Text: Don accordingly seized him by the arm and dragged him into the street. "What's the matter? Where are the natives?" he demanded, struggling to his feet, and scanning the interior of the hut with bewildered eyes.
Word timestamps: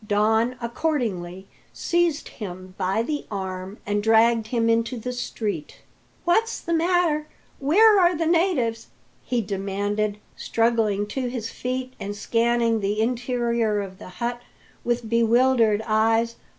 Don 0.07 0.55
accordingly 0.59 1.47
seized 1.73 2.27
him 2.29 2.73
by 2.75 3.03
the 3.03 3.25
arm 3.29 3.77
and 3.85 4.01
dragged 4.01 4.47
him 4.47 4.67
into 4.67 4.97
the 4.97 5.13
street. 5.13 5.81
"What's 6.25 6.59
the 6.59 6.73
matter? 6.73 7.27
Where 7.59 7.99
are 7.99 8.17
the 8.17 8.25
natives?" 8.25 8.87
he 9.23 9.41
demanded, 9.43 10.17
struggling 10.35 11.05
to 11.09 11.29
his 11.29 11.51
feet, 11.51 11.93
and 11.99 12.15
scanning 12.15 12.79
the 12.79 12.99
interior 12.99 13.79
of 13.79 13.99
the 13.99 14.09
hut 14.09 14.41
with 14.83 15.07
bewildered 15.07 15.83
eyes. 15.85 16.35